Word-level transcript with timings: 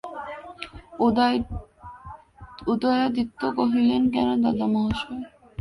উদয়াদিত্য 2.71 3.41
কহিলেন, 3.57 4.03
কেন 4.13 4.29
দাদামহাশয়? 4.43 5.23